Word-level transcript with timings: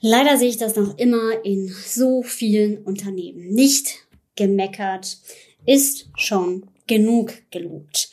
Leider 0.00 0.38
sehe 0.38 0.48
ich 0.48 0.56
das 0.56 0.76
noch 0.76 0.96
immer 0.98 1.44
in 1.44 1.68
so 1.68 2.22
vielen 2.22 2.82
Unternehmen. 2.84 3.48
Nicht 3.48 4.06
gemeckert 4.34 5.18
ist 5.66 6.08
schon 6.16 6.70
genug 6.86 7.34
gelobt. 7.50 8.08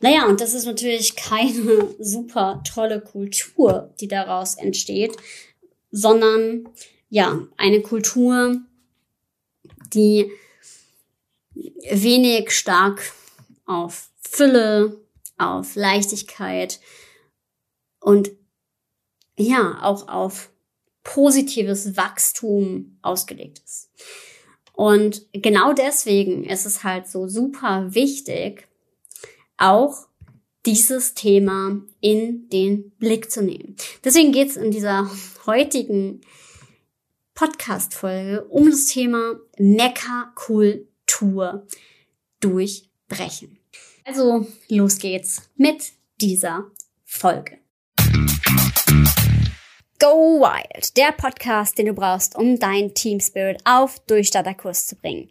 Naja, 0.00 0.26
und 0.26 0.40
das 0.40 0.52
ist 0.52 0.66
natürlich 0.66 1.16
keine 1.16 1.94
super 1.98 2.62
tolle 2.64 3.00
Kultur, 3.00 3.94
die 4.00 4.08
daraus 4.08 4.56
entsteht, 4.56 5.16
sondern 5.90 6.68
ja, 7.08 7.46
eine 7.56 7.80
Kultur, 7.80 8.60
die 9.94 10.30
wenig 11.54 12.50
stark 12.50 13.12
auf 13.66 14.10
Fülle, 14.20 15.00
auf 15.38 15.76
Leichtigkeit 15.76 16.80
und 18.00 18.30
ja, 19.36 19.78
auch 19.82 20.08
auf 20.08 20.51
positives 21.04 21.96
Wachstum 21.96 22.98
ausgelegt 23.02 23.60
ist. 23.64 23.90
Und 24.72 25.26
genau 25.32 25.72
deswegen 25.72 26.44
ist 26.44 26.66
es 26.66 26.84
halt 26.84 27.08
so 27.08 27.28
super 27.28 27.94
wichtig, 27.94 28.68
auch 29.56 30.08
dieses 30.64 31.14
Thema 31.14 31.82
in 32.00 32.48
den 32.48 32.90
Blick 32.92 33.30
zu 33.30 33.42
nehmen. 33.42 33.76
Deswegen 34.04 34.32
geht 34.32 34.50
es 34.50 34.56
in 34.56 34.70
dieser 34.70 35.10
heutigen 35.46 36.20
Podcast-Folge 37.34 38.44
um 38.44 38.70
das 38.70 38.86
Thema 38.86 39.40
Meckerkultur 39.58 41.66
durchbrechen. 42.40 43.58
Also 44.04 44.46
los 44.68 44.98
geht's 44.98 45.50
mit 45.56 45.92
dieser 46.20 46.70
Folge. 47.04 47.61
Go 50.02 50.40
Wild, 50.40 50.96
der 50.96 51.12
Podcast, 51.12 51.78
den 51.78 51.86
du 51.86 51.92
brauchst, 51.92 52.34
um 52.34 52.58
dein 52.58 52.92
Team 52.92 53.20
Spirit 53.20 53.60
auf 53.64 54.00
Durchstarterkurs 54.00 54.88
zu 54.88 54.96
bringen. 54.96 55.30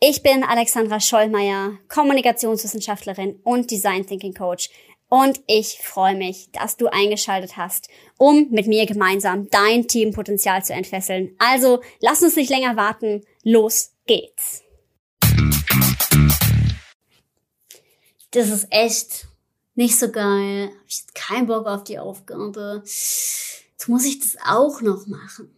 Ich 0.00 0.24
bin 0.24 0.42
Alexandra 0.42 0.98
Schollmeier, 0.98 1.78
Kommunikationswissenschaftlerin 1.88 3.38
und 3.44 3.70
Design 3.70 4.04
Thinking 4.04 4.34
Coach 4.34 4.70
und 5.08 5.40
ich 5.46 5.78
freue 5.80 6.16
mich, 6.16 6.50
dass 6.50 6.76
du 6.76 6.88
eingeschaltet 6.88 7.56
hast, 7.56 7.88
um 8.18 8.48
mit 8.50 8.66
mir 8.66 8.84
gemeinsam 8.84 9.48
dein 9.48 9.86
Teampotenzial 9.86 10.64
zu 10.64 10.72
entfesseln. 10.72 11.36
Also 11.38 11.80
lass 12.00 12.20
uns 12.20 12.34
nicht 12.34 12.50
länger 12.50 12.74
warten, 12.74 13.22
los 13.44 13.92
geht's. 14.06 14.64
Das 18.32 18.48
ist 18.48 18.66
echt 18.70 19.28
nicht 19.76 19.96
so 19.96 20.10
geil. 20.10 20.72
Ich 20.88 20.98
jetzt 20.98 21.14
keinen 21.14 21.46
Bock 21.46 21.68
auf 21.68 21.84
die 21.84 22.00
Aufgabe. 22.00 22.82
Jetzt 23.78 23.88
muss 23.88 24.04
ich 24.04 24.18
das 24.18 24.36
auch 24.44 24.80
noch 24.80 25.06
machen. 25.06 25.54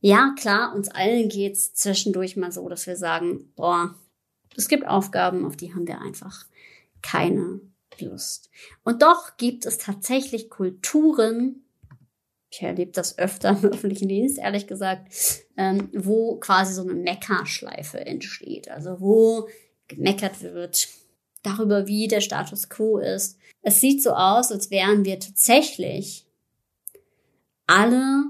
Ja, 0.00 0.34
klar, 0.38 0.74
uns 0.74 0.88
allen 0.88 1.28
geht's 1.28 1.72
zwischendurch 1.74 2.36
mal 2.36 2.52
so, 2.52 2.68
dass 2.68 2.86
wir 2.86 2.96
sagen, 2.96 3.52
boah, 3.54 3.94
es 4.56 4.68
gibt 4.68 4.86
Aufgaben, 4.86 5.46
auf 5.46 5.56
die 5.56 5.72
haben 5.72 5.86
wir 5.86 6.00
einfach 6.00 6.44
keine 7.00 7.60
Lust. 8.00 8.50
Und 8.84 9.00
doch 9.02 9.36
gibt 9.38 9.64
es 9.64 9.78
tatsächlich 9.78 10.50
Kulturen, 10.50 11.64
ich 12.50 12.60
erlebe 12.60 12.92
das 12.92 13.16
öfter 13.16 13.50
im 13.50 13.70
öffentlichen 13.70 14.08
Dienst, 14.08 14.38
ehrlich 14.38 14.66
gesagt, 14.66 15.10
ähm, 15.56 15.88
wo 15.94 16.36
quasi 16.36 16.74
so 16.74 16.82
eine 16.82 16.94
Meckerschleife 16.94 18.04
entsteht. 18.04 18.70
Also 18.70 19.00
wo 19.00 19.48
gemeckert 19.88 20.42
wird 20.42 20.88
darüber, 21.42 21.86
wie 21.86 22.08
der 22.08 22.20
Status 22.20 22.68
quo 22.68 22.98
ist. 22.98 23.38
Es 23.62 23.80
sieht 23.80 24.02
so 24.02 24.10
aus, 24.10 24.52
als 24.52 24.70
wären 24.70 25.04
wir 25.06 25.18
tatsächlich 25.18 26.26
alle 27.66 28.24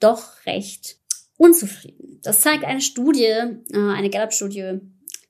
doch 0.00 0.46
recht 0.46 0.98
unzufrieden. 1.36 2.20
Das 2.22 2.40
zeigt 2.40 2.64
eine 2.64 2.80
Studie, 2.80 3.24
äh, 3.24 3.62
eine 3.72 4.10
Gallup-Studie 4.10 4.80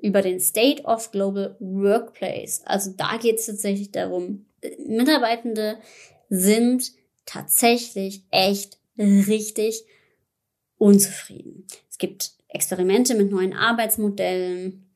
über 0.00 0.22
den 0.22 0.40
State 0.40 0.82
of 0.84 1.10
Global 1.10 1.56
Workplace. 1.60 2.62
Also 2.64 2.92
da 2.96 3.16
geht 3.16 3.38
es 3.38 3.46
tatsächlich 3.46 3.92
darum, 3.92 4.46
Mitarbeitende 4.86 5.78
sind 6.28 6.92
tatsächlich 7.24 8.24
echt 8.30 8.78
richtig 8.98 9.84
unzufrieden. 10.78 11.66
Es 11.90 11.98
gibt 11.98 12.32
Experimente 12.48 13.14
mit 13.14 13.30
neuen 13.30 13.52
Arbeitsmodellen. 13.52 14.90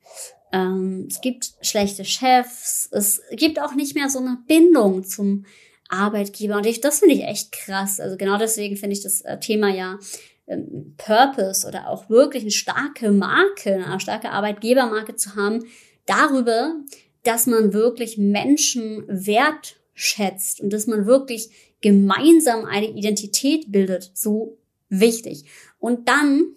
Ähm, 0.51 1.07
es 1.09 1.21
gibt 1.21 1.53
schlechte 1.61 2.05
Chefs. 2.05 2.89
Es 2.91 3.21
gibt 3.31 3.59
auch 3.61 3.75
nicht 3.75 3.95
mehr 3.95 4.09
so 4.09 4.19
eine 4.19 4.37
Bindung 4.47 5.03
zum 5.03 5.45
Arbeitgeber. 5.91 6.57
Und 6.57 6.65
ich, 6.65 6.81
das 6.81 6.99
finde 6.99 7.15
ich 7.15 7.23
echt 7.23 7.51
krass. 7.51 7.99
Also 7.99 8.17
genau 8.17 8.37
deswegen 8.37 8.77
finde 8.77 8.95
ich 8.95 9.03
das 9.03 9.21
äh, 9.21 9.39
Thema 9.39 9.69
ja 9.69 9.99
ähm, 10.47 10.95
Purpose 10.97 11.67
oder 11.67 11.89
auch 11.89 12.09
wirklich 12.09 12.43
eine 12.43 12.51
starke 12.51 13.11
Marke, 13.11 13.85
eine 13.85 13.99
starke 13.99 14.31
Arbeitgebermarke 14.31 15.15
zu 15.15 15.35
haben, 15.35 15.65
darüber, 16.05 16.75
dass 17.23 17.47
man 17.47 17.73
wirklich 17.73 18.17
Menschen 18.17 19.03
wertschätzt 19.07 20.61
und 20.61 20.71
dass 20.71 20.87
man 20.87 21.05
wirklich 21.05 21.49
gemeinsam 21.81 22.65
eine 22.65 22.89
Identität 22.89 23.71
bildet, 23.71 24.11
so 24.13 24.57
wichtig. 24.89 25.45
Und 25.79 26.07
dann 26.07 26.55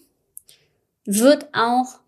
wird 1.04 1.48
auch 1.52 2.00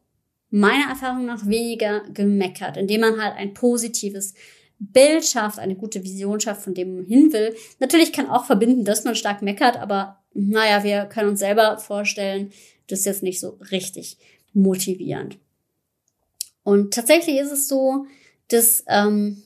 meiner 0.50 0.88
Erfahrung 0.90 1.26
nach 1.26 1.46
weniger 1.46 2.00
gemeckert, 2.12 2.76
indem 2.76 3.02
man 3.02 3.22
halt 3.22 3.36
ein 3.36 3.54
positives 3.54 4.34
Bild 4.78 5.24
schafft, 5.24 5.58
eine 5.58 5.74
gute 5.74 6.02
Vision 6.02 6.40
schafft, 6.40 6.62
von 6.62 6.74
dem 6.74 6.96
man 6.96 7.06
hin 7.06 7.32
will. 7.32 7.54
Natürlich 7.78 8.12
kann 8.12 8.28
auch 8.28 8.44
verbinden, 8.44 8.84
dass 8.84 9.04
man 9.04 9.14
stark 9.14 9.42
meckert, 9.42 9.76
aber 9.76 10.22
naja, 10.34 10.84
wir 10.84 11.06
können 11.06 11.30
uns 11.30 11.40
selber 11.40 11.78
vorstellen, 11.78 12.52
das 12.88 13.00
ist 13.00 13.06
jetzt 13.06 13.22
nicht 13.22 13.40
so 13.40 13.58
richtig 13.70 14.18
motivierend. 14.52 15.38
Und 16.62 16.92
tatsächlich 16.92 17.38
ist 17.38 17.52
es 17.52 17.68
so, 17.68 18.06
dass 18.48 18.84
ähm, 18.88 19.42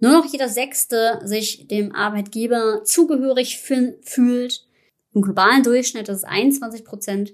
nur 0.00 0.12
noch 0.12 0.30
jeder 0.30 0.48
Sechste 0.48 1.20
sich 1.24 1.68
dem 1.68 1.94
Arbeitgeber 1.94 2.82
zugehörig 2.84 3.58
fühlt. 3.58 4.66
Im 5.14 5.22
globalen 5.22 5.62
Durchschnitt 5.62 6.08
ist 6.08 6.18
es 6.18 6.24
21 6.24 6.84
Prozent, 6.84 7.32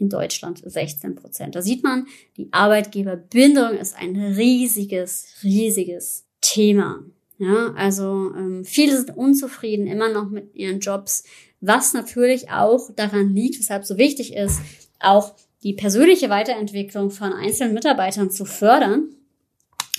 in 0.00 0.08
Deutschland 0.08 0.62
16 0.64 1.14
Prozent. 1.14 1.54
Da 1.54 1.62
sieht 1.62 1.84
man, 1.84 2.06
die 2.36 2.48
Arbeitgeberbindung 2.52 3.76
ist 3.76 3.94
ein 3.96 4.16
riesiges, 4.16 5.26
riesiges 5.44 6.24
Thema. 6.50 7.04
Ja, 7.38 7.72
also 7.76 8.32
ähm, 8.36 8.64
viele 8.64 8.96
sind 8.96 9.16
unzufrieden 9.16 9.86
immer 9.86 10.10
noch 10.10 10.28
mit 10.28 10.54
ihren 10.54 10.80
Jobs, 10.80 11.24
was 11.60 11.94
natürlich 11.94 12.50
auch 12.50 12.90
daran 12.96 13.34
liegt, 13.34 13.58
weshalb 13.58 13.84
so 13.84 13.96
wichtig 13.98 14.34
ist, 14.34 14.60
auch 14.98 15.34
die 15.62 15.74
persönliche 15.74 16.28
Weiterentwicklung 16.28 17.10
von 17.10 17.32
einzelnen 17.32 17.72
Mitarbeitern 17.72 18.30
zu 18.30 18.44
fördern. 18.44 19.14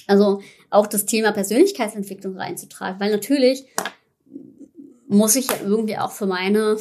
Also 0.08 0.42
auch 0.70 0.88
das 0.88 1.06
Thema 1.06 1.32
Persönlichkeitsentwicklung 1.32 2.36
reinzutragen, 2.36 3.00
weil 3.00 3.12
natürlich 3.12 3.66
muss 5.08 5.36
ich 5.36 5.48
ja 5.48 5.58
irgendwie 5.64 5.98
auch 5.98 6.12
für 6.12 6.26
meine 6.26 6.78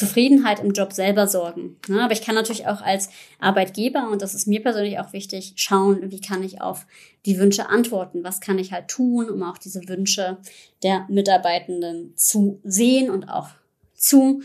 Zufriedenheit 0.00 0.60
im 0.60 0.72
Job 0.72 0.92
selber 0.92 1.26
sorgen. 1.28 1.76
Ne? 1.88 2.02
Aber 2.02 2.12
ich 2.12 2.22
kann 2.22 2.34
natürlich 2.34 2.66
auch 2.66 2.80
als 2.80 3.10
Arbeitgeber, 3.38 4.08
und 4.10 4.22
das 4.22 4.34
ist 4.34 4.46
mir 4.46 4.62
persönlich 4.62 4.98
auch 4.98 5.12
wichtig, 5.12 5.52
schauen, 5.56 6.10
wie 6.10 6.20
kann 6.20 6.42
ich 6.42 6.60
auf 6.60 6.86
die 7.26 7.38
Wünsche 7.38 7.68
antworten? 7.68 8.24
Was 8.24 8.40
kann 8.40 8.58
ich 8.58 8.72
halt 8.72 8.88
tun, 8.88 9.28
um 9.28 9.42
auch 9.42 9.58
diese 9.58 9.86
Wünsche 9.88 10.38
der 10.82 11.06
Mitarbeitenden 11.08 12.14
zu 12.16 12.60
sehen 12.64 13.10
und 13.10 13.28
auch 13.28 13.48
zu 13.94 14.40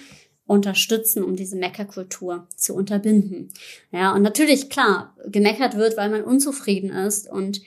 unterstützen, 0.45 1.23
um 1.23 1.35
diese 1.35 1.55
Meckerkultur 1.55 2.47
zu 2.55 2.75
unterbinden. 2.75 3.51
Ja, 3.91 4.13
und 4.13 4.21
natürlich, 4.21 4.69
klar, 4.69 5.15
gemeckert 5.25 5.75
wird, 5.75 5.97
weil 5.97 6.09
man 6.09 6.23
unzufrieden 6.23 6.91
ist 6.91 7.27
und 7.27 7.61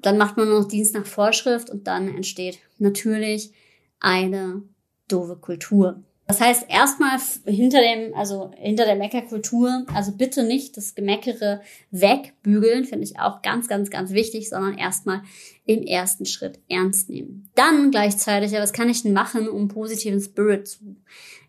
dann 0.00 0.18
macht 0.18 0.36
man 0.36 0.50
noch 0.50 0.68
Dienst 0.68 0.94
nach 0.94 1.06
Vorschrift 1.06 1.70
und 1.70 1.86
dann 1.86 2.14
entsteht 2.14 2.58
natürlich 2.78 3.52
eine 4.00 4.62
doofe 5.08 5.36
Kultur. 5.36 6.02
Das 6.28 6.42
heißt, 6.42 6.66
erstmal 6.68 7.18
hinter 7.46 7.80
dem, 7.80 8.14
also 8.14 8.50
hinter 8.54 8.84
der 8.84 8.96
Meckerkultur, 8.96 9.86
also 9.94 10.12
bitte 10.12 10.44
nicht 10.44 10.76
das 10.76 10.94
Gemeckere 10.94 11.62
wegbügeln, 11.90 12.84
finde 12.84 13.04
ich 13.04 13.18
auch 13.18 13.40
ganz, 13.40 13.66
ganz, 13.66 13.88
ganz 13.88 14.10
wichtig, 14.10 14.50
sondern 14.50 14.76
erstmal 14.76 15.22
im 15.64 15.82
ersten 15.84 16.26
Schritt 16.26 16.60
ernst 16.68 17.08
nehmen. 17.08 17.50
Dann 17.54 17.90
gleichzeitig, 17.90 18.50
ja, 18.52 18.60
was 18.60 18.74
kann 18.74 18.90
ich 18.90 19.02
denn 19.02 19.14
machen, 19.14 19.48
um 19.48 19.68
positiven 19.68 20.20
Spirit 20.20 20.68
zu 20.68 20.96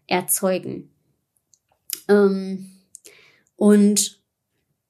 erzeugen? 0.08 0.90
Ähm, 2.08 2.72
und 3.58 4.22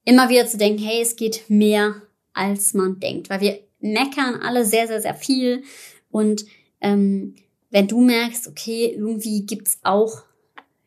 immer 0.06 0.30
wieder 0.30 0.46
zu 0.46 0.60
denken, 0.60 0.84
hey, 0.84 1.02
es 1.02 1.16
geht 1.16 1.50
mehr, 1.50 2.00
als 2.34 2.76
man 2.76 3.00
denkt, 3.00 3.32
weil 3.32 3.42
wir 3.42 3.60
meckern 3.80 4.36
alle 4.36 4.66
sehr, 4.66 4.86
sehr, 4.86 5.02
sehr 5.02 5.16
viel 5.16 5.64
und 6.12 6.46
ähm, 6.80 7.34
wenn 7.70 7.88
du 7.88 8.02
merkst, 8.02 8.48
okay, 8.48 8.94
irgendwie 8.96 9.46
gibt's 9.46 9.80
auch 9.84 10.24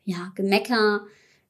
ja, 0.05 0.31
Gemecker 0.35 1.05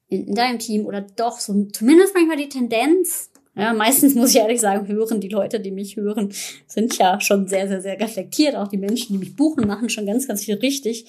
in, 0.08 0.28
in 0.28 0.34
deinem 0.34 0.58
Team 0.58 0.86
oder 0.86 1.00
doch 1.00 1.40
so 1.40 1.64
zumindest 1.72 2.14
manchmal 2.14 2.36
die 2.36 2.48
Tendenz, 2.48 3.30
Ja, 3.56 3.72
meistens 3.72 4.14
muss 4.14 4.30
ich 4.30 4.36
ehrlich 4.36 4.60
sagen, 4.60 4.88
hören 4.88 5.20
die 5.20 5.28
Leute, 5.28 5.60
die 5.60 5.70
mich 5.70 5.96
hören, 5.96 6.32
sind 6.66 6.98
ja 6.98 7.20
schon 7.20 7.46
sehr, 7.46 7.68
sehr, 7.68 7.80
sehr 7.80 8.00
reflektiert. 8.00 8.56
Auch 8.56 8.68
die 8.68 8.78
Menschen, 8.78 9.12
die 9.12 9.18
mich 9.18 9.36
buchen, 9.36 9.66
machen 9.66 9.88
schon 9.88 10.06
ganz, 10.06 10.26
ganz 10.26 10.44
viel 10.44 10.56
richtig. 10.56 11.06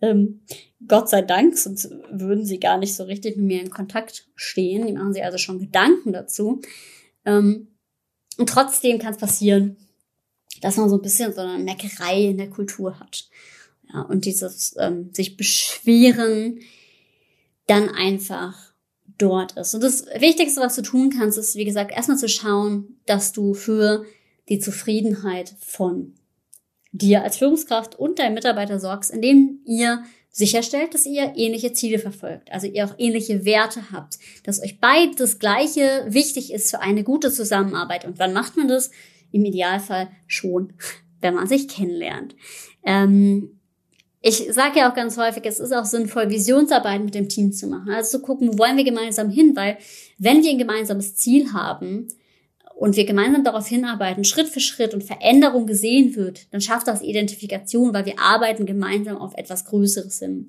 Ähm, 0.00 0.40
Gott 0.86 1.08
sei 1.08 1.22
Dank, 1.22 1.58
sonst 1.58 1.90
würden 2.10 2.44
sie 2.44 2.60
gar 2.60 2.78
nicht 2.78 2.94
so 2.94 3.04
richtig 3.04 3.36
mit 3.36 3.46
mir 3.46 3.60
in 3.60 3.70
Kontakt 3.70 4.28
stehen. 4.34 4.86
Die 4.86 4.92
machen 4.92 5.12
sich 5.12 5.24
also 5.24 5.36
schon 5.36 5.58
Gedanken 5.58 6.12
dazu. 6.12 6.60
Ähm, 7.24 7.68
und 8.38 8.48
trotzdem 8.48 8.98
kann 8.98 9.12
es 9.12 9.18
passieren, 9.18 9.76
dass 10.62 10.76
man 10.76 10.88
so 10.88 10.96
ein 10.96 11.02
bisschen 11.02 11.32
so 11.32 11.40
eine 11.40 11.62
Meckerei 11.62 12.22
in 12.26 12.38
der 12.38 12.50
Kultur 12.50 12.98
hat. 13.00 13.28
Ja, 13.92 14.02
und 14.02 14.24
dieses 14.24 14.74
ähm, 14.78 15.10
sich 15.12 15.36
beschweren 15.36 16.60
dann 17.66 17.88
einfach 17.88 18.72
dort 19.18 19.56
ist. 19.56 19.74
Und 19.74 19.82
das 19.82 20.06
Wichtigste, 20.18 20.60
was 20.60 20.76
du 20.76 20.82
tun 20.82 21.10
kannst, 21.16 21.38
ist, 21.38 21.56
wie 21.56 21.64
gesagt, 21.64 21.92
erstmal 21.92 22.18
zu 22.18 22.28
schauen, 22.28 23.00
dass 23.06 23.32
du 23.32 23.54
für 23.54 24.04
die 24.48 24.58
Zufriedenheit 24.58 25.54
von 25.60 26.14
dir 26.92 27.22
als 27.22 27.36
Führungskraft 27.36 27.96
und 27.96 28.18
deinem 28.18 28.34
Mitarbeiter 28.34 28.80
sorgst, 28.80 29.10
indem 29.10 29.60
ihr 29.64 30.02
sicherstellt, 30.30 30.94
dass 30.94 31.06
ihr 31.06 31.34
ähnliche 31.36 31.72
Ziele 31.72 31.98
verfolgt, 31.98 32.50
also 32.52 32.66
ihr 32.66 32.84
auch 32.84 32.94
ähnliche 32.98 33.44
Werte 33.44 33.92
habt, 33.92 34.18
dass 34.44 34.62
euch 34.62 34.80
beide 34.80 35.14
das 35.16 35.38
Gleiche 35.38 36.06
wichtig 36.08 36.52
ist 36.52 36.70
für 36.70 36.80
eine 36.80 37.04
gute 37.04 37.30
Zusammenarbeit. 37.32 38.04
Und 38.04 38.18
wann 38.18 38.32
macht 38.32 38.56
man 38.56 38.68
das? 38.68 38.90
Im 39.32 39.44
Idealfall 39.44 40.10
schon, 40.26 40.72
wenn 41.20 41.34
man 41.34 41.46
sich 41.46 41.68
kennenlernt. 41.68 42.34
Ähm, 42.84 43.59
ich 44.22 44.52
sage 44.52 44.80
ja 44.80 44.90
auch 44.90 44.94
ganz 44.94 45.16
häufig, 45.16 45.44
es 45.46 45.60
ist 45.60 45.72
auch 45.72 45.86
sinnvoll, 45.86 46.28
Visionsarbeit 46.28 47.02
mit 47.02 47.14
dem 47.14 47.28
Team 47.28 47.52
zu 47.52 47.66
machen. 47.66 47.90
Also 47.90 48.18
zu 48.18 48.22
gucken, 48.22 48.52
wo 48.52 48.58
wollen 48.58 48.76
wir 48.76 48.84
gemeinsam 48.84 49.30
hin, 49.30 49.56
weil 49.56 49.78
wenn 50.18 50.42
wir 50.42 50.50
ein 50.50 50.58
gemeinsames 50.58 51.16
Ziel 51.16 51.52
haben 51.54 52.08
und 52.76 52.96
wir 52.96 53.06
gemeinsam 53.06 53.44
darauf 53.44 53.66
hinarbeiten, 53.66 54.24
Schritt 54.24 54.48
für 54.48 54.60
Schritt 54.60 54.92
und 54.92 55.04
Veränderung 55.04 55.66
gesehen 55.66 56.16
wird, 56.16 56.52
dann 56.52 56.60
schafft 56.60 56.86
das 56.86 57.02
Identifikation, 57.02 57.94
weil 57.94 58.04
wir 58.04 58.18
arbeiten 58.18 58.66
gemeinsam 58.66 59.16
auf 59.16 59.32
etwas 59.36 59.64
Größeres 59.64 60.18
hin. 60.18 60.46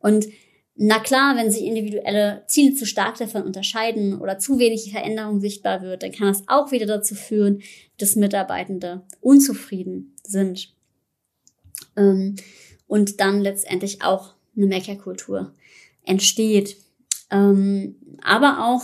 Und 0.00 0.26
na 0.74 0.98
klar, 0.98 1.36
wenn 1.36 1.50
sich 1.50 1.64
individuelle 1.64 2.42
Ziele 2.46 2.74
zu 2.74 2.86
stark 2.86 3.18
davon 3.18 3.42
unterscheiden 3.42 4.20
oder 4.20 4.38
zu 4.38 4.58
wenig 4.58 4.90
Veränderung 4.90 5.40
sichtbar 5.40 5.82
wird, 5.82 6.02
dann 6.02 6.12
kann 6.12 6.28
das 6.28 6.42
auch 6.48 6.72
wieder 6.72 6.86
dazu 6.86 7.14
führen, 7.14 7.62
dass 7.98 8.16
Mitarbeitende 8.16 9.02
unzufrieden 9.20 10.16
sind. 10.24 10.74
Ähm, 11.96 12.36
und 12.92 13.20
dann 13.20 13.40
letztendlich 13.40 14.02
auch 14.02 14.34
eine 14.54 14.66
Meckerkultur 14.66 15.54
entsteht. 16.04 16.76
Ähm, 17.30 17.96
aber 18.22 18.66
auch, 18.66 18.82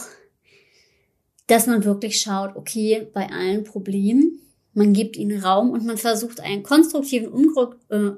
dass 1.47 1.67
man 1.67 1.85
wirklich 1.85 2.19
schaut, 2.19 2.57
okay, 2.57 3.07
bei 3.13 3.29
allen 3.29 3.65
Problemen, 3.65 4.41
man 4.73 4.95
gibt 4.95 5.19
ihnen 5.19 5.45
Raum 5.45 5.73
und 5.73 5.85
man 5.85 5.99
versucht 5.99 6.41
einen 6.41 6.63
konstruktiven 6.63 7.29
Umgr 7.29 7.77
äh, 7.91 8.13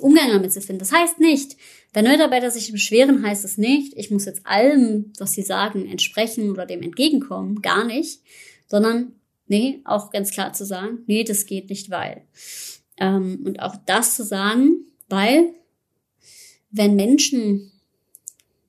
Umgang 0.00 0.30
damit 0.32 0.52
zu 0.52 0.60
finden. 0.60 0.80
Das 0.80 0.90
heißt 0.90 1.20
nicht, 1.20 1.56
wenn 1.92 2.08
Mitarbeiter 2.08 2.50
sich 2.50 2.72
beschweren, 2.72 3.24
heißt 3.24 3.44
es 3.44 3.56
nicht, 3.56 3.96
ich 3.96 4.10
muss 4.10 4.24
jetzt 4.24 4.44
allem, 4.48 5.12
was 5.16 5.34
sie 5.34 5.42
sagen, 5.42 5.86
entsprechen 5.86 6.50
oder 6.50 6.66
dem 6.66 6.82
entgegenkommen. 6.82 7.62
Gar 7.62 7.84
nicht. 7.84 8.20
Sondern, 8.66 9.12
nee, 9.46 9.80
auch 9.84 10.10
ganz 10.10 10.32
klar 10.32 10.54
zu 10.54 10.66
sagen, 10.66 11.04
nee, 11.06 11.22
das 11.22 11.46
geht 11.46 11.70
nicht, 11.70 11.88
weil. 11.88 12.22
Ähm, 12.98 13.42
und 13.44 13.62
auch 13.62 13.76
das 13.86 14.16
zu 14.16 14.24
sagen, 14.24 14.86
weil 15.08 15.54
wenn 16.70 16.96
Menschen 16.96 17.72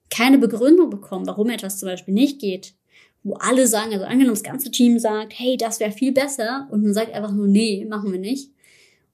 keine 0.10 0.38
Begründung 0.38 0.90
bekommen, 0.90 1.28
warum 1.28 1.50
etwas 1.50 1.80
zum 1.80 1.90
Beispiel 1.90 2.14
nicht 2.14 2.40
geht, 2.40 2.74
wo 3.24 3.34
alle 3.34 3.68
sagen, 3.68 3.92
also 3.94 4.06
angenommen 4.06 4.36
das 4.36 4.44
ganze 4.44 4.72
Team 4.72 5.00
sagt, 5.00 5.34
hey, 5.38 5.58
das 5.58 5.80
wäre 5.80 5.92
viel 5.92 6.14
besser 6.14 6.68
und 6.72 6.84
man 6.84 6.94
sagt 6.94 7.14
einfach 7.14 7.32
nur, 7.32 7.48
nee, 7.48 7.86
machen 7.86 8.12
wir 8.12 8.20
nicht 8.20 8.52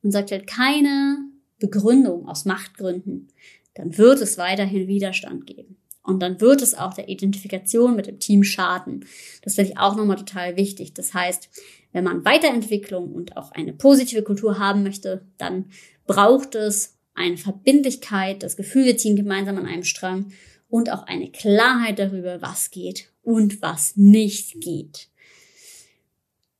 und 0.03 0.11
sagt 0.11 0.31
halt 0.31 0.45
keine 0.45 1.17
Begründung 1.59 2.27
aus 2.27 2.45
Machtgründen, 2.45 3.29
dann 3.73 3.97
wird 3.97 4.21
es 4.21 4.37
weiterhin 4.37 4.87
Widerstand 4.87 5.47
geben. 5.47 5.77
Und 6.05 6.19
dann 6.19 6.41
wird 6.41 6.61
es 6.61 6.75
auch 6.75 6.93
der 6.93 7.07
Identifikation 7.07 7.95
mit 7.95 8.07
dem 8.07 8.19
Team 8.19 8.43
schaden. 8.43 9.05
Das 9.41 9.55
finde 9.55 9.71
ich 9.71 9.77
auch 9.77 9.95
nochmal 9.95 10.17
total 10.17 10.57
wichtig. 10.57 10.93
Das 10.93 11.13
heißt, 11.13 11.49
wenn 11.93 12.03
man 12.03 12.25
Weiterentwicklung 12.25 13.13
und 13.13 13.37
auch 13.37 13.51
eine 13.53 13.71
positive 13.71 14.21
Kultur 14.21 14.59
haben 14.59 14.83
möchte, 14.83 15.25
dann 15.37 15.71
braucht 16.05 16.55
es 16.55 16.97
eine 17.13 17.37
Verbindlichkeit, 17.37 18.43
das 18.43 18.55
Gefühl, 18.55 18.85
wir 18.85 18.97
ziehen 18.97 19.15
gemeinsam 19.15 19.57
an 19.57 19.65
einem 19.65 19.83
Strang 19.83 20.31
und 20.69 20.91
auch 20.91 21.03
eine 21.03 21.31
Klarheit 21.31 21.99
darüber, 21.99 22.41
was 22.41 22.71
geht 22.71 23.09
und 23.21 23.61
was 23.61 23.95
nicht 23.95 24.59
geht. 24.61 25.09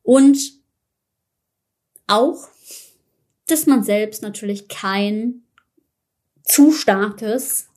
Und 0.03 0.37
auch, 2.07 2.47
dass 3.47 3.65
man 3.65 3.83
selbst 3.83 4.21
natürlich 4.21 4.67
kein 4.67 5.43
zu 6.43 6.71
starkes 6.71 7.67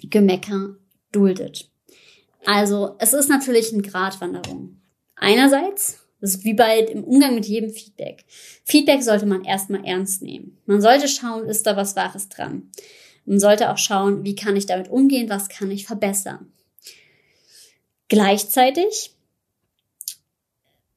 Gemecker 0.00 0.76
duldet. 1.12 1.70
Also 2.44 2.96
es 2.98 3.12
ist 3.12 3.28
natürlich 3.28 3.72
eine 3.72 3.82
Gratwanderung. 3.82 4.80
Einerseits 5.14 6.01
das 6.22 6.36
ist 6.36 6.44
wie 6.44 6.54
bei 6.54 6.78
im 6.78 7.02
Umgang 7.02 7.34
mit 7.34 7.46
jedem 7.46 7.70
Feedback. 7.70 8.24
Feedback 8.64 9.02
sollte 9.02 9.26
man 9.26 9.44
erstmal 9.44 9.84
ernst 9.84 10.22
nehmen. 10.22 10.56
Man 10.66 10.80
sollte 10.80 11.08
schauen, 11.08 11.46
ist 11.46 11.66
da 11.66 11.76
was 11.76 11.96
Wahres 11.96 12.28
dran. 12.28 12.70
Man 13.24 13.40
sollte 13.40 13.70
auch 13.70 13.78
schauen, 13.78 14.24
wie 14.24 14.36
kann 14.36 14.56
ich 14.56 14.66
damit 14.66 14.88
umgehen, 14.88 15.28
was 15.28 15.48
kann 15.48 15.72
ich 15.72 15.84
verbessern. 15.84 16.52
Gleichzeitig 18.06 19.16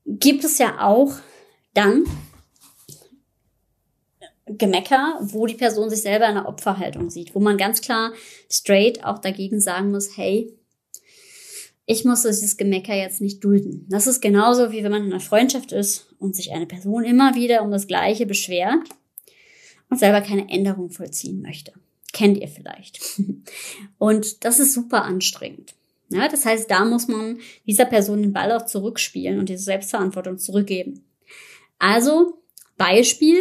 gibt 0.05 0.43
es 0.43 0.59
ja 0.59 0.79
auch 0.85 1.13
dann 1.73 2.03
Gemecker, 4.45 5.17
wo 5.21 5.47
die 5.47 5.55
Person 5.55 5.89
sich 5.89 6.03
selber 6.03 6.25
in 6.25 6.37
einer 6.37 6.47
Opferhaltung 6.47 7.09
sieht, 7.09 7.33
wo 7.33 7.39
man 7.39 7.57
ganz 7.57 7.81
klar 7.81 8.13
straight 8.47 9.03
auch 9.03 9.17
dagegen 9.17 9.59
sagen 9.59 9.89
muss, 9.89 10.17
hey, 10.17 10.53
ich 11.85 12.03
muss 12.03 12.23
dieses 12.23 12.57
Gemecker 12.57 12.95
jetzt 12.95 13.21
nicht 13.21 13.43
dulden. 13.43 13.85
Das 13.89 14.07
ist 14.07 14.21
genauso 14.21 14.71
wie 14.71 14.83
wenn 14.83 14.91
man 14.91 15.05
in 15.05 15.11
einer 15.13 15.21
Freundschaft 15.21 15.71
ist 15.71 16.07
und 16.19 16.35
sich 16.35 16.51
eine 16.51 16.65
Person 16.65 17.03
immer 17.03 17.35
wieder 17.35 17.61
um 17.61 17.71
das 17.71 17.87
Gleiche 17.87 18.25
beschwert 18.25 18.89
und 19.89 19.99
selber 19.99 20.21
keine 20.21 20.49
Änderung 20.49 20.89
vollziehen 20.89 21.41
möchte. 21.41 21.73
Kennt 22.11 22.37
ihr 22.37 22.47
vielleicht. 22.47 22.99
Und 23.97 24.45
das 24.45 24.59
ist 24.59 24.73
super 24.73 25.03
anstrengend. 25.03 25.75
Ja, 26.09 26.29
das 26.29 26.45
heißt, 26.45 26.71
da 26.71 26.85
muss 26.85 27.09
man 27.09 27.39
dieser 27.65 27.83
Person 27.83 28.21
den 28.21 28.31
Ball 28.31 28.51
auch 28.53 28.65
zurückspielen 28.65 29.37
und 29.37 29.49
diese 29.49 29.63
Selbstverantwortung 29.63 30.37
zurückgeben. 30.37 31.03
Also, 31.77 32.41
Beispiel, 32.77 33.37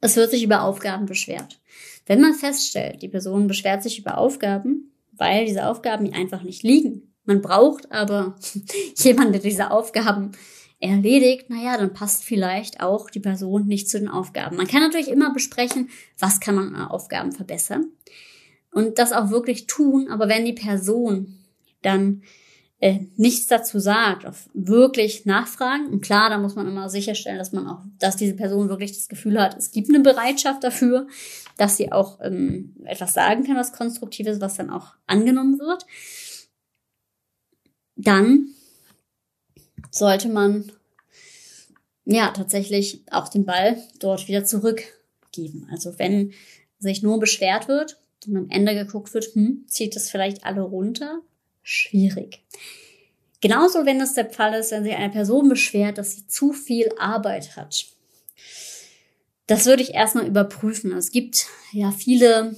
es 0.00 0.16
wird 0.16 0.30
sich 0.30 0.42
über 0.42 0.62
Aufgaben 0.62 1.06
beschwert. 1.06 1.60
Wenn 2.06 2.20
man 2.20 2.34
feststellt, 2.34 3.02
die 3.02 3.08
Person 3.08 3.46
beschwert 3.46 3.82
sich 3.82 3.98
über 3.98 4.18
Aufgaben, 4.18 4.92
weil 5.12 5.46
diese 5.46 5.66
Aufgaben 5.66 6.12
einfach 6.12 6.42
nicht 6.42 6.62
liegen. 6.62 7.14
Man 7.24 7.42
braucht 7.42 7.90
aber 7.92 8.36
jemanden, 8.96 9.32
der 9.32 9.42
diese 9.42 9.70
Aufgaben 9.70 10.32
erledigt, 10.80 11.50
naja, 11.50 11.76
dann 11.76 11.92
passt 11.92 12.24
vielleicht 12.24 12.80
auch 12.80 13.10
die 13.10 13.20
Person 13.20 13.66
nicht 13.66 13.88
zu 13.88 13.98
den 13.98 14.08
Aufgaben. 14.08 14.56
Man 14.56 14.66
kann 14.66 14.80
natürlich 14.80 15.10
immer 15.10 15.32
besprechen, 15.32 15.90
was 16.18 16.40
kann 16.40 16.54
man 16.54 16.74
an 16.74 16.88
Aufgaben 16.88 17.32
verbessern 17.32 17.92
und 18.72 18.98
das 18.98 19.12
auch 19.12 19.30
wirklich 19.30 19.66
tun, 19.66 20.08
aber 20.08 20.28
wenn 20.28 20.44
die 20.44 20.52
Person 20.52 21.38
dann 21.82 22.22
äh, 22.80 23.00
nichts 23.16 23.46
dazu 23.46 23.78
sagt, 23.78 24.24
auf 24.24 24.48
wirklich 24.54 25.26
nachfragen. 25.26 25.88
Und 25.88 26.00
klar, 26.00 26.30
da 26.30 26.38
muss 26.38 26.54
man 26.54 26.66
immer 26.66 26.88
sicherstellen, 26.88 27.38
dass 27.38 27.52
man 27.52 27.66
auch, 27.66 27.82
dass 27.98 28.16
diese 28.16 28.34
Person 28.34 28.70
wirklich 28.70 28.92
das 28.92 29.08
Gefühl 29.08 29.40
hat, 29.40 29.56
es 29.56 29.70
gibt 29.70 29.90
eine 29.90 30.00
Bereitschaft 30.00 30.64
dafür, 30.64 31.06
dass 31.58 31.76
sie 31.76 31.92
auch 31.92 32.20
ähm, 32.22 32.74
etwas 32.84 33.12
sagen 33.12 33.44
kann, 33.44 33.56
was 33.56 33.74
konstruktives, 33.74 34.40
was 34.40 34.56
dann 34.56 34.70
auch 34.70 34.94
angenommen 35.06 35.58
wird. 35.58 35.84
Dann 37.96 38.46
sollte 39.90 40.30
man 40.30 40.72
ja 42.06 42.30
tatsächlich 42.30 43.02
auch 43.10 43.28
den 43.28 43.44
Ball 43.44 43.76
dort 43.98 44.26
wieder 44.26 44.44
zurückgeben. 44.44 45.68
Also 45.70 45.98
wenn 45.98 46.32
sich 46.78 47.02
nur 47.02 47.20
beschwert 47.20 47.68
wird 47.68 48.00
und 48.26 48.38
am 48.38 48.48
Ende 48.48 48.74
geguckt 48.74 49.12
wird, 49.12 49.34
hm, 49.34 49.64
zieht 49.66 49.96
es 49.96 50.08
vielleicht 50.08 50.44
alle 50.44 50.62
runter, 50.62 51.20
schwierig. 51.62 52.42
Genauso, 53.40 53.86
wenn 53.86 54.00
es 54.00 54.14
der 54.14 54.28
Fall 54.28 54.54
ist, 54.54 54.70
wenn 54.70 54.84
sich 54.84 54.94
eine 54.94 55.12
Person 55.12 55.48
beschwert, 55.48 55.98
dass 55.98 56.12
sie 56.12 56.26
zu 56.26 56.52
viel 56.52 56.90
Arbeit 56.98 57.56
hat. 57.56 57.86
Das 59.46 59.66
würde 59.66 59.82
ich 59.82 59.94
erstmal 59.94 60.26
überprüfen. 60.26 60.92
Es 60.92 61.10
gibt 61.10 61.46
ja 61.72 61.90
viele 61.90 62.56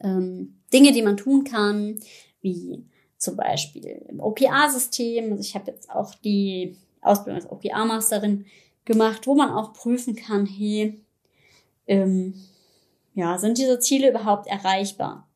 ähm, 0.00 0.60
Dinge, 0.72 0.92
die 0.92 1.02
man 1.02 1.16
tun 1.16 1.44
kann, 1.44 1.98
wie 2.42 2.84
zum 3.16 3.36
Beispiel 3.36 4.04
im 4.08 4.20
OKR-System. 4.20 5.32
Also 5.32 5.40
ich 5.40 5.54
habe 5.54 5.70
jetzt 5.70 5.90
auch 5.90 6.14
die 6.14 6.76
Ausbildung 7.00 7.42
als 7.42 7.50
OKR-Masterin 7.50 8.46
gemacht, 8.84 9.26
wo 9.26 9.34
man 9.34 9.50
auch 9.50 9.72
prüfen 9.72 10.14
kann, 10.14 10.46
hey, 10.46 11.00
ähm, 11.86 12.34
ja, 13.14 13.38
sind 13.38 13.58
diese 13.58 13.80
Ziele 13.80 14.10
überhaupt 14.10 14.46
erreichbar? 14.46 15.27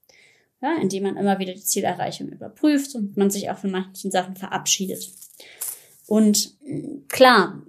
Ja, 0.62 0.76
indem 0.80 1.02
man 1.02 1.16
immer 1.16 1.38
wieder 1.38 1.52
die 1.52 1.64
Zielerreichung 1.64 2.28
überprüft 2.28 2.94
und 2.94 3.16
man 3.16 3.30
sich 3.30 3.50
auch 3.50 3.58
von 3.58 3.72
manchen 3.72 4.10
Sachen 4.10 4.36
verabschiedet. 4.36 5.10
Und 6.06 6.56
mm, 6.64 7.08
klar, 7.08 7.60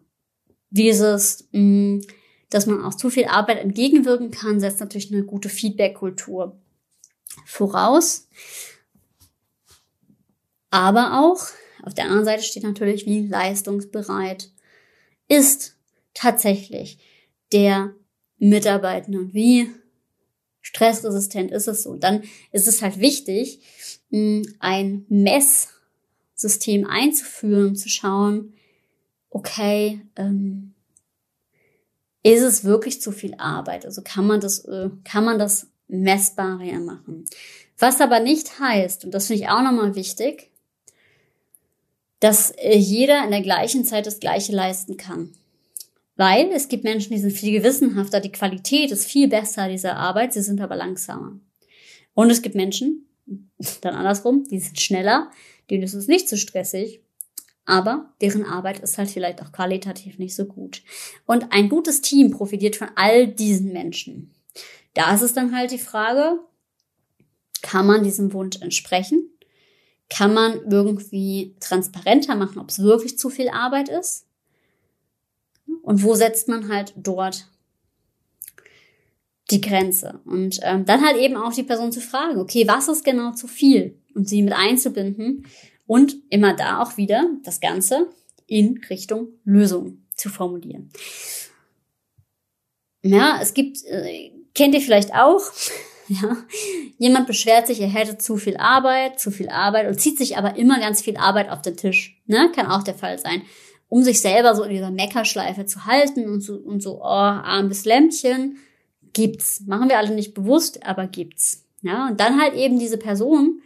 dieses, 0.69 1.47
mm, 1.51 2.01
dass 2.49 2.67
man 2.67 2.83
auch 2.83 2.93
zu 2.93 3.09
viel 3.09 3.25
Arbeit 3.25 3.59
entgegenwirken 3.59 4.29
kann, 4.29 4.59
setzt 4.59 4.79
natürlich 4.79 5.11
eine 5.11 5.23
gute 5.23 5.49
Feedback-Kultur 5.49 6.55
voraus. 7.45 8.27
Aber 10.69 11.19
auch 11.19 11.47
auf 11.83 11.93
der 11.93 12.05
anderen 12.05 12.25
Seite 12.25 12.43
steht 12.43 12.63
natürlich, 12.63 13.05
wie 13.05 13.27
leistungsbereit 13.27 14.51
ist 15.27 15.75
tatsächlich 16.13 16.99
der 17.51 17.93
Mitarbeitende 18.37 19.19
und 19.19 19.33
wie 19.33 19.69
stressresistent 20.63 21.51
ist 21.51 21.67
es 21.67 21.83
so. 21.83 21.95
Dann 21.95 22.23
ist 22.51 22.67
es 22.67 22.81
halt 22.81 22.99
wichtig, 22.99 23.59
ein 24.59 25.05
Messsystem 25.09 26.87
einzuführen, 26.87 27.75
zu 27.75 27.89
schauen, 27.89 28.53
okay, 29.29 30.01
ähm, 30.15 30.73
ist 32.23 32.41
es 32.41 32.63
wirklich 32.63 33.01
zu 33.01 33.11
viel 33.11 33.35
Arbeit? 33.35 33.85
Also 33.85 34.01
kann 34.03 34.25
man 34.25 34.39
das, 34.39 34.65
äh, 34.65 34.89
kann 35.03 35.25
man 35.25 35.37
das 35.37 35.67
messbarer 35.87 36.79
machen? 36.79 37.25
Was 37.77 37.99
aber 37.99 38.19
nicht 38.19 38.59
heißt, 38.59 39.03
und 39.05 39.13
das 39.13 39.27
finde 39.27 39.43
ich 39.43 39.49
auch 39.49 39.61
nochmal 39.61 39.95
wichtig, 39.95 40.51
dass 42.19 42.51
äh, 42.51 42.77
jeder 42.77 43.25
in 43.25 43.31
der 43.31 43.41
gleichen 43.41 43.83
Zeit 43.83 44.05
das 44.05 44.21
Gleiche 44.21 44.53
leisten 44.53 44.95
kann. 44.95 45.33
Weil 46.15 46.51
es 46.51 46.67
gibt 46.67 46.83
Menschen, 46.83 47.13
die 47.13 47.19
sind 47.19 47.31
viel 47.31 47.51
gewissenhafter, 47.51 48.19
die 48.19 48.31
Qualität 48.31 48.91
ist 48.91 49.05
viel 49.05 49.27
besser 49.27 49.67
dieser 49.67 49.97
Arbeit, 49.97 50.33
sie 50.33 50.41
sind 50.41 50.61
aber 50.61 50.75
langsamer. 50.75 51.39
Und 52.13 52.29
es 52.29 52.41
gibt 52.41 52.55
Menschen, 52.55 53.07
dann 53.81 53.95
andersrum, 53.95 54.43
die 54.43 54.59
sind 54.59 54.79
schneller, 54.79 55.31
denen 55.69 55.83
ist 55.83 55.95
es 55.95 56.07
nicht 56.07 56.29
so 56.29 56.35
stressig, 56.35 57.01
aber 57.65 58.13
deren 58.21 58.45
Arbeit 58.45 58.79
ist 58.79 58.97
halt 58.97 59.09
vielleicht 59.09 59.41
auch 59.41 59.51
qualitativ 59.51 60.19
nicht 60.19 60.35
so 60.35 60.45
gut. 60.45 60.83
Und 61.25 61.51
ein 61.51 61.69
gutes 61.69 62.01
Team 62.01 62.31
profitiert 62.31 62.75
von 62.75 62.89
all 62.95 63.27
diesen 63.27 63.71
Menschen. 63.71 64.33
Da 64.93 65.15
ist 65.15 65.21
es 65.21 65.33
dann 65.33 65.55
halt 65.55 65.71
die 65.71 65.79
Frage, 65.79 66.39
kann 67.61 67.87
man 67.87 68.03
diesem 68.03 68.33
Wunsch 68.33 68.61
entsprechen? 68.61 69.33
kann 70.09 70.33
man 70.33 70.69
irgendwie 70.69 71.55
transparenter 71.59 72.35
machen, 72.35 72.59
ob 72.59 72.69
es 72.69 72.79
wirklich 72.79 73.17
zu 73.17 73.29
viel 73.29 73.49
Arbeit 73.49 73.89
ist. 73.89 74.27
Und 75.83 76.01
wo 76.01 76.15
setzt 76.15 76.47
man 76.47 76.69
halt 76.69 76.93
dort 76.95 77.47
die 79.51 79.61
Grenze? 79.61 80.21
Und 80.25 80.59
ähm, 80.63 80.85
dann 80.85 81.05
halt 81.05 81.17
eben 81.17 81.37
auch 81.37 81.53
die 81.53 81.61
Person 81.61 81.91
zu 81.91 82.01
fragen, 82.01 82.39
okay, 82.39 82.67
was 82.67 82.87
ist 82.87 83.05
genau 83.05 83.33
zu 83.33 83.47
viel? 83.47 83.99
Und 84.15 84.27
sie 84.27 84.41
mit 84.41 84.53
einzubinden 84.53 85.45
und 85.85 86.15
immer 86.29 86.55
da 86.55 86.81
auch 86.81 86.97
wieder 86.97 87.29
das 87.43 87.59
Ganze 87.59 88.09
in 88.47 88.81
Richtung 88.89 89.27
Lösung 89.43 90.05
zu 90.15 90.29
formulieren. 90.29 90.89
Ja, 93.03 93.39
es 93.41 93.53
gibt, 93.53 93.83
äh, 93.85 94.31
kennt 94.55 94.73
ihr 94.73 94.81
vielleicht 94.81 95.13
auch, 95.13 95.41
Ja? 96.07 96.37
Jemand 96.97 97.27
beschwert 97.27 97.67
sich, 97.67 97.79
er 97.79 97.87
hätte 97.87 98.17
zu 98.17 98.37
viel 98.37 98.57
Arbeit, 98.57 99.19
zu 99.19 99.31
viel 99.31 99.49
Arbeit 99.49 99.87
und 99.87 99.99
zieht 99.99 100.17
sich 100.17 100.37
aber 100.37 100.55
immer 100.57 100.79
ganz 100.79 101.01
viel 101.01 101.17
Arbeit 101.17 101.49
auf 101.49 101.61
den 101.61 101.77
Tisch. 101.77 102.21
Ne? 102.25 102.51
Kann 102.55 102.67
auch 102.67 102.83
der 102.83 102.95
Fall 102.95 103.19
sein. 103.19 103.43
Um 103.93 104.01
sich 104.01 104.21
selber 104.21 104.55
so 104.55 104.63
in 104.63 104.71
dieser 104.71 104.89
Meckerschleife 104.89 105.67
zu 105.67 105.85
halten 105.85 106.27
und 106.27 106.41
so, 106.41 106.55
und 106.55 106.81
so, 106.81 106.99
oh, 106.99 107.03
armes 107.05 107.85
Lämpchen, 107.85 108.57
gibt's. 109.13 109.61
Machen 109.67 109.87
wir 109.87 109.99
alle 109.99 110.15
nicht 110.15 110.33
bewusst, 110.33 110.83
aber 110.83 111.05
gibt's. 111.05 111.67
Ja, 111.83 112.07
und 112.07 112.19
dann 112.19 112.41
halt 112.41 112.55
eben 112.55 112.79
diese 112.79 112.97
Person, 112.97 113.61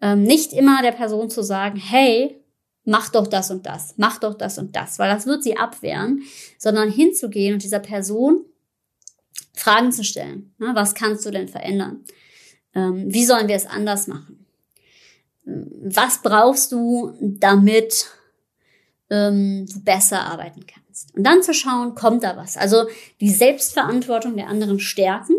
ähm, 0.00 0.24
nicht 0.24 0.52
immer 0.52 0.82
der 0.82 0.90
Person 0.90 1.30
zu 1.30 1.44
sagen, 1.44 1.78
hey, 1.78 2.42
mach 2.84 3.10
doch 3.10 3.28
das 3.28 3.52
und 3.52 3.64
das, 3.64 3.94
mach 3.96 4.18
doch 4.18 4.34
das 4.34 4.58
und 4.58 4.74
das, 4.74 4.98
weil 4.98 5.08
das 5.08 5.26
wird 5.26 5.44
sie 5.44 5.56
abwehren, 5.56 6.24
sondern 6.58 6.90
hinzugehen 6.90 7.54
und 7.54 7.62
dieser 7.62 7.78
Person 7.78 8.40
Fragen 9.54 9.92
zu 9.92 10.02
stellen. 10.02 10.52
Ne? 10.58 10.72
Was 10.74 10.96
kannst 10.96 11.24
du 11.24 11.30
denn 11.30 11.46
verändern? 11.46 12.00
Ähm, 12.74 13.04
wie 13.06 13.24
sollen 13.24 13.46
wir 13.46 13.54
es 13.54 13.66
anders 13.66 14.08
machen? 14.08 14.44
Was 15.44 16.22
brauchst 16.22 16.72
du, 16.72 17.12
damit 17.20 18.08
ähm, 19.10 19.66
du 19.66 19.82
besser 19.82 20.20
arbeiten 20.20 20.64
kannst? 20.66 21.14
Und 21.16 21.24
dann 21.24 21.42
zu 21.42 21.52
schauen, 21.54 21.94
kommt 21.94 22.24
da 22.24 22.36
was? 22.36 22.56
Also 22.56 22.86
die 23.20 23.30
Selbstverantwortung 23.30 24.36
der 24.36 24.48
anderen 24.48 24.80
stärken. 24.80 25.34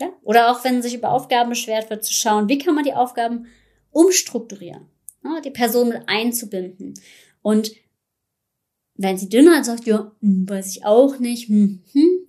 Ja? 0.00 0.08
Oder 0.22 0.50
auch 0.50 0.64
wenn 0.64 0.82
sich 0.82 0.94
über 0.94 1.10
Aufgaben 1.10 1.50
beschwert 1.50 1.90
wird, 1.90 2.04
zu 2.04 2.12
schauen, 2.12 2.48
wie 2.48 2.58
kann 2.58 2.74
man 2.74 2.84
die 2.84 2.94
Aufgaben 2.94 3.46
umstrukturieren? 3.90 4.86
Ja? 5.24 5.40
Die 5.40 5.50
Person 5.50 5.90
mit 5.90 6.02
einzubinden. 6.06 6.94
Und 7.42 7.72
wenn 8.94 9.16
sie 9.16 9.28
dünner 9.28 9.64
sagt, 9.64 9.86
ja, 9.86 10.12
hm, 10.20 10.48
weiß 10.48 10.68
ich 10.68 10.84
auch 10.84 11.18
nicht, 11.18 11.48
hm, 11.48 11.82
hm, 11.92 12.26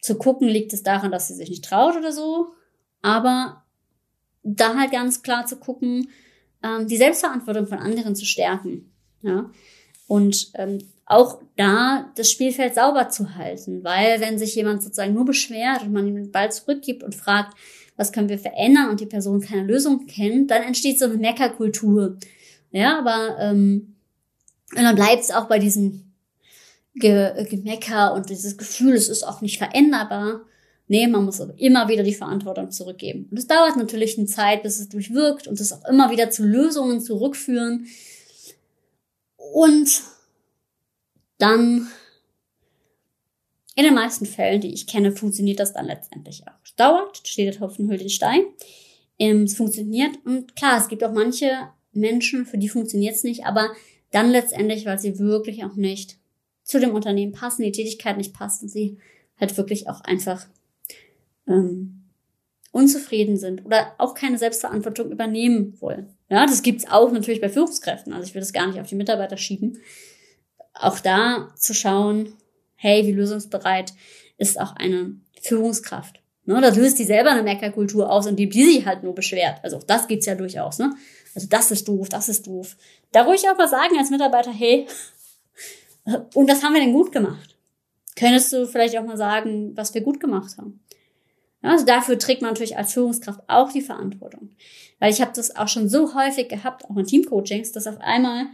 zu 0.00 0.16
gucken, 0.16 0.48
liegt 0.48 0.72
es 0.72 0.82
daran, 0.82 1.12
dass 1.12 1.28
sie 1.28 1.34
sich 1.34 1.50
nicht 1.50 1.64
traut 1.64 1.96
oder 1.96 2.12
so. 2.12 2.48
Aber 3.02 3.64
da 4.42 4.76
halt 4.76 4.90
ganz 4.90 5.22
klar 5.22 5.46
zu 5.46 5.56
gucken, 5.56 6.08
ähm, 6.62 6.88
die 6.88 6.96
Selbstverantwortung 6.96 7.66
von 7.66 7.78
anderen 7.78 8.16
zu 8.16 8.24
stärken. 8.24 8.92
Ja. 9.22 9.50
Und 10.08 10.50
ähm, 10.54 10.78
auch 11.06 11.40
da 11.56 12.12
das 12.16 12.30
Spielfeld 12.30 12.74
sauber 12.74 13.08
zu 13.08 13.36
halten, 13.36 13.84
weil 13.84 14.20
wenn 14.20 14.38
sich 14.38 14.56
jemand 14.56 14.82
sozusagen 14.82 15.14
nur 15.14 15.24
beschwert 15.24 15.82
und 15.82 15.92
man 15.92 16.08
ihm 16.08 16.16
den 16.16 16.32
Ball 16.32 16.50
zurückgibt 16.50 17.04
und 17.04 17.14
fragt, 17.14 17.56
was 17.96 18.12
können 18.12 18.28
wir 18.28 18.38
verändern 18.38 18.90
und 18.90 19.00
die 19.00 19.06
Person 19.06 19.40
keine 19.40 19.62
Lösung 19.62 20.06
kennt, 20.06 20.50
dann 20.50 20.62
entsteht 20.62 20.98
so 20.98 21.04
eine 21.04 21.16
Meckerkultur. 21.16 22.18
Ja, 22.72 22.98
aber 22.98 23.36
ähm, 23.40 23.94
und 24.76 24.82
dann 24.82 24.96
bleibt 24.96 25.22
es 25.22 25.30
auch 25.30 25.46
bei 25.46 25.58
diesem 25.58 26.12
Ge 26.94 27.46
Gemecker 27.48 28.12
und 28.14 28.28
dieses 28.28 28.58
Gefühl, 28.58 28.94
es 28.94 29.08
ist 29.08 29.22
auch 29.22 29.40
nicht 29.40 29.58
veränderbar. 29.58 30.42
Nee, 30.88 31.06
man 31.06 31.24
muss 31.24 31.40
immer 31.58 31.88
wieder 31.88 32.02
die 32.02 32.14
Verantwortung 32.14 32.70
zurückgeben. 32.70 33.28
Und 33.30 33.38
es 33.38 33.46
dauert 33.46 33.76
natürlich 33.76 34.16
eine 34.18 34.26
Zeit, 34.26 34.62
bis 34.62 34.80
es 34.80 34.88
durchwirkt 34.88 35.46
und 35.46 35.60
es 35.60 35.72
auch 35.72 35.86
immer 35.88 36.10
wieder 36.10 36.30
zu 36.30 36.44
Lösungen 36.44 37.00
zurückführen. 37.00 37.86
Und 39.52 40.02
dann 41.38 41.88
in 43.74 43.84
den 43.84 43.94
meisten 43.94 44.26
Fällen, 44.26 44.60
die 44.60 44.74
ich 44.74 44.86
kenne, 44.86 45.12
funktioniert 45.12 45.60
das 45.60 45.72
dann 45.72 45.86
letztendlich 45.86 46.42
auch. 46.48 46.58
Es 46.64 46.74
dauert, 46.74 47.26
steht 47.26 47.46
der 47.46 47.54
Tropfen 47.54 47.88
hüllt 47.88 48.00
den 48.00 48.10
Stein. 48.10 48.42
Ähm, 49.18 49.44
es 49.44 49.56
funktioniert. 49.56 50.16
Und 50.24 50.56
klar, 50.56 50.78
es 50.78 50.88
gibt 50.88 51.04
auch 51.04 51.12
manche 51.12 51.68
Menschen, 51.92 52.44
für 52.44 52.58
die 52.58 52.68
funktioniert 52.68 53.14
es 53.14 53.24
nicht, 53.24 53.44
aber 53.44 53.70
dann 54.10 54.30
letztendlich, 54.30 54.84
weil 54.84 54.98
sie 54.98 55.18
wirklich 55.18 55.64
auch 55.64 55.76
nicht 55.76 56.18
zu 56.64 56.80
dem 56.80 56.94
Unternehmen 56.94 57.32
passen, 57.32 57.62
die 57.62 57.72
Tätigkeit 57.72 58.16
nicht 58.16 58.34
passt 58.34 58.62
und 58.62 58.68
sie 58.68 58.98
halt 59.38 59.56
wirklich 59.56 59.88
auch 59.88 60.00
einfach 60.00 60.46
ähm, 61.46 61.97
unzufrieden 62.70 63.36
sind 63.36 63.64
oder 63.64 63.94
auch 63.98 64.14
keine 64.14 64.38
Selbstverantwortung 64.38 65.10
übernehmen 65.10 65.80
wollen. 65.80 66.14
Ja, 66.28 66.46
das 66.46 66.62
gibt's 66.62 66.88
auch 66.90 67.10
natürlich 67.10 67.40
bei 67.40 67.48
Führungskräften. 67.48 68.12
Also 68.12 68.26
ich 68.26 68.34
will 68.34 68.40
das 68.40 68.52
gar 68.52 68.66
nicht 68.66 68.80
auf 68.80 68.88
die 68.88 68.94
Mitarbeiter 68.94 69.36
schieben. 69.36 69.78
Auch 70.74 71.00
da 71.00 71.48
zu 71.56 71.74
schauen, 71.74 72.34
hey, 72.76 73.06
wie 73.06 73.12
lösungsbereit 73.12 73.92
ist 74.36 74.60
auch 74.60 74.76
eine 74.76 75.16
Führungskraft. 75.40 76.20
Ne, 76.44 76.60
da 76.62 76.68
löst 76.68 76.98
die 76.98 77.04
selber 77.04 77.30
eine 77.30 77.42
Meckerkultur 77.42 78.10
aus, 78.10 78.26
indem 78.26 78.48
die 78.48 78.64
sich 78.64 78.86
halt 78.86 79.02
nur 79.02 79.14
beschwert. 79.14 79.58
Also 79.62 79.76
auch 79.76 79.82
das 79.82 80.08
gibt's 80.08 80.24
ja 80.24 80.34
durchaus. 80.34 80.78
Ne? 80.78 80.94
Also 81.34 81.46
das 81.46 81.70
ist 81.70 81.86
doof, 81.86 82.08
das 82.08 82.28
ist 82.28 82.46
doof. 82.46 82.76
Da 83.12 83.22
ruhig 83.22 83.46
auch 83.50 83.58
mal 83.58 83.68
sagen 83.68 83.98
als 83.98 84.10
Mitarbeiter, 84.10 84.50
hey, 84.50 84.86
und 86.34 86.48
was 86.48 86.62
haben 86.62 86.72
wir 86.72 86.80
denn 86.80 86.94
gut 86.94 87.12
gemacht? 87.12 87.56
Könntest 88.16 88.52
du 88.52 88.66
vielleicht 88.66 88.96
auch 88.96 89.04
mal 89.04 89.18
sagen, 89.18 89.76
was 89.76 89.92
wir 89.92 90.00
gut 90.00 90.20
gemacht 90.20 90.56
haben? 90.56 90.80
Also 91.62 91.84
dafür 91.84 92.18
trägt 92.18 92.42
man 92.42 92.52
natürlich 92.52 92.76
als 92.76 92.92
Führungskraft 92.92 93.40
auch 93.48 93.72
die 93.72 93.80
Verantwortung. 93.80 94.50
Weil 94.98 95.12
ich 95.12 95.20
habe 95.20 95.32
das 95.34 95.56
auch 95.56 95.68
schon 95.68 95.88
so 95.88 96.14
häufig 96.14 96.48
gehabt, 96.48 96.84
auch 96.84 96.96
in 96.96 97.06
Teamcoachings, 97.06 97.72
dass 97.72 97.86
auf 97.86 98.00
einmal 98.00 98.46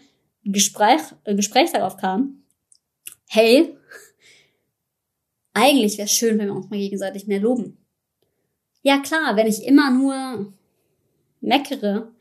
ein 0.45 0.53
Gespräch, 0.53 1.01
äh, 1.25 1.35
Gespräch 1.35 1.73
darauf 1.73 1.97
kam, 1.97 2.43
hey, 3.29 3.77
eigentlich 5.53 5.99
wäre 5.99 6.07
es 6.07 6.13
schön, 6.13 6.39
wenn 6.39 6.47
wir 6.47 6.55
uns 6.55 6.71
mal 6.71 6.79
gegenseitig 6.79 7.27
mehr 7.27 7.41
loben. 7.41 7.79
Ja 8.83 8.99
klar, 8.99 9.37
wenn 9.37 9.47
ich 9.47 9.65
immer 9.65 9.91
nur 9.91 10.53
meckere, 11.41 12.13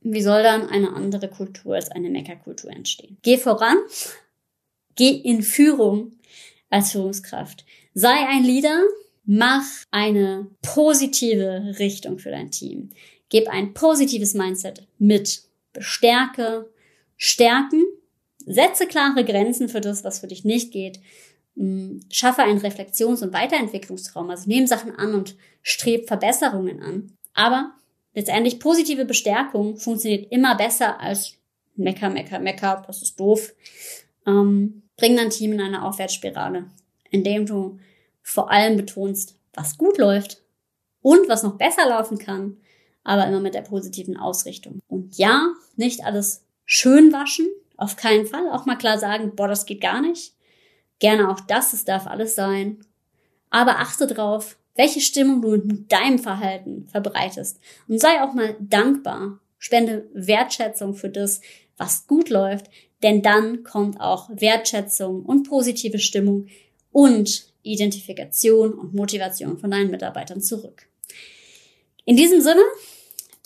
wie 0.00 0.22
soll 0.22 0.42
dann 0.42 0.68
eine 0.68 0.94
andere 0.94 1.28
Kultur 1.28 1.74
als 1.74 1.90
eine 1.90 2.08
Meckerkultur 2.08 2.70
entstehen? 2.70 3.18
Geh 3.22 3.36
voran, 3.36 3.76
geh 4.94 5.10
in 5.10 5.42
Führung 5.42 6.12
als 6.70 6.92
Führungskraft. 6.92 7.66
Sei 7.94 8.26
ein 8.28 8.44
Leader, 8.44 8.82
mach 9.28 9.64
eine 9.90 10.46
positive 10.62 11.74
Richtung 11.78 12.18
für 12.18 12.30
dein 12.30 12.50
Team. 12.50 12.88
Gib 13.28 13.46
ein 13.48 13.74
positives 13.74 14.32
Mindset 14.32 14.88
mit. 14.98 15.42
Bestärke, 15.74 16.70
stärken, 17.18 17.84
setze 18.46 18.86
klare 18.86 19.24
Grenzen 19.26 19.68
für 19.68 19.82
das, 19.82 20.02
was 20.02 20.20
für 20.20 20.28
dich 20.28 20.44
nicht 20.44 20.72
geht. 20.72 21.00
Mm, 21.56 21.98
schaffe 22.10 22.42
einen 22.42 22.58
Reflexions- 22.58 23.22
und 23.22 23.34
Weiterentwicklungsraum, 23.34 24.30
also 24.30 24.48
nehm 24.48 24.66
Sachen 24.66 24.96
an 24.96 25.14
und 25.14 25.36
streb 25.62 26.08
Verbesserungen 26.08 26.82
an 26.82 27.12
Aber 27.34 27.74
letztendlich 28.14 28.58
positive 28.58 29.04
Bestärkung 29.04 29.76
funktioniert 29.76 30.32
immer 30.32 30.56
besser 30.56 31.00
als 31.00 31.34
Mecker, 31.76 32.08
Mecker, 32.08 32.38
Mecker, 32.38 32.82
das 32.86 33.02
ist 33.02 33.20
doof. 33.20 33.54
Ähm, 34.26 34.84
bring 34.96 35.16
dein 35.16 35.28
Team 35.28 35.52
in 35.52 35.60
eine 35.60 35.84
Aufwärtsspirale, 35.84 36.70
indem 37.10 37.44
du 37.44 37.78
vor 38.22 38.50
allem 38.50 38.76
betonst, 38.76 39.36
was 39.54 39.78
gut 39.78 39.98
läuft 39.98 40.42
und 41.02 41.28
was 41.28 41.42
noch 41.42 41.56
besser 41.56 41.88
laufen 41.88 42.18
kann, 42.18 42.56
aber 43.04 43.26
immer 43.26 43.40
mit 43.40 43.54
der 43.54 43.62
positiven 43.62 44.16
Ausrichtung. 44.16 44.80
Und 44.88 45.16
ja, 45.16 45.52
nicht 45.76 46.04
alles 46.04 46.44
schön 46.64 47.12
waschen, 47.12 47.48
auf 47.76 47.96
keinen 47.96 48.26
Fall. 48.26 48.50
Auch 48.50 48.66
mal 48.66 48.76
klar 48.76 48.98
sagen, 48.98 49.34
boah, 49.34 49.48
das 49.48 49.66
geht 49.66 49.80
gar 49.80 50.00
nicht. 50.00 50.34
Gerne 50.98 51.30
auch 51.30 51.40
das, 51.40 51.72
es 51.72 51.84
darf 51.84 52.06
alles 52.06 52.34
sein. 52.34 52.80
Aber 53.50 53.78
achte 53.78 54.06
drauf, 54.06 54.58
welche 54.74 55.00
Stimmung 55.00 55.42
du 55.42 55.56
mit 55.56 55.90
deinem 55.90 56.18
Verhalten 56.18 56.86
verbreitest. 56.88 57.60
Und 57.88 58.00
sei 58.00 58.22
auch 58.22 58.34
mal 58.34 58.56
dankbar. 58.60 59.40
Spende 59.58 60.08
Wertschätzung 60.12 60.94
für 60.94 61.08
das, 61.08 61.40
was 61.76 62.06
gut 62.06 62.28
läuft, 62.28 62.70
denn 63.02 63.22
dann 63.22 63.64
kommt 63.64 64.00
auch 64.00 64.28
Wertschätzung 64.30 65.24
und 65.24 65.48
positive 65.48 65.98
Stimmung 65.98 66.46
und 66.92 67.52
Identifikation 67.72 68.72
und 68.72 68.94
Motivation 68.94 69.58
von 69.58 69.70
deinen 69.70 69.90
Mitarbeitern 69.90 70.40
zurück. 70.40 70.86
In 72.04 72.16
diesem 72.16 72.40
Sinne, 72.40 72.62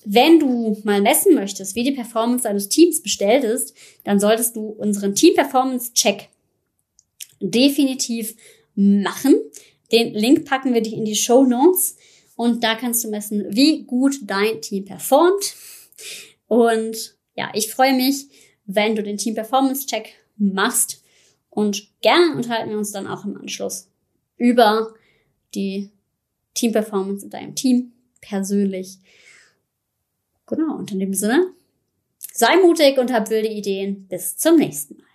wenn 0.05 0.41
du 0.41 0.81
mal 0.85 1.01
messen 1.01 1.35
möchtest, 1.35 1.75
wie 1.75 1.85
die 1.85 1.93
Performance 1.93 2.45
deines 2.45 2.69
Teams 2.69 3.03
bestellt 3.03 3.45
ist, 3.45 3.75
dann 4.05 4.19
solltest 4.19 4.57
du 4.57 4.61
unseren 4.61 5.15
Team 5.15 5.35
Performance 5.35 5.93
Check 5.95 6.29
definitiv 7.41 8.35
machen. 8.75 9.35
Den 9.91 10.15
Link 10.15 10.45
packen 10.45 10.75
wir 10.75 10.81
dich 10.81 10.95
in 10.95 11.05
die 11.05 11.15
Show 11.15 11.45
Notes 11.45 11.97
und 12.37 12.65
da 12.65 12.75
kannst 12.75 13.05
du 13.05 13.11
messen, 13.11 13.45
wie 13.51 13.85
gut 13.85 14.17
dein 14.23 14.61
Team 14.61 14.85
performt. 14.85 15.55
Und 16.49 17.17
ja, 17.37 17.51
ich 17.55 17.73
freue 17.73 17.95
mich, 17.95 18.27
wenn 18.65 18.97
du 18.97 19.03
den 19.03 19.19
Team 19.19 19.35
Performance 19.35 19.87
Check 19.87 20.15
machst 20.37 21.03
und 21.51 21.89
gerne 22.01 22.35
unterhalten 22.35 22.71
wir 22.71 22.79
uns 22.79 22.93
dann 22.93 23.07
auch 23.07 23.25
im 23.25 23.37
Anschluss 23.37 23.92
über 24.43 24.93
die 25.55 25.91
Team 26.55 26.73
Performance 26.73 27.25
in 27.25 27.31
deinem 27.31 27.55
Team 27.55 27.93
persönlich. 28.21 28.99
Genau, 30.47 30.77
und 30.77 30.91
in 30.91 30.99
dem 30.99 31.15
Sinne, 31.15 31.53
sei 32.19 32.57
mutig 32.57 32.99
und 32.99 33.13
hab 33.13 33.31
wilde 33.31 33.49
Ideen. 33.49 34.09
Bis 34.09 34.37
zum 34.37 34.57
nächsten 34.57 34.97
Mal. 34.97 35.12